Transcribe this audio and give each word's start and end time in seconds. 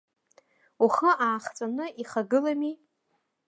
Ухы 0.85 1.09
аахҵәаны 1.25 1.85
ихагылами. 2.01 2.73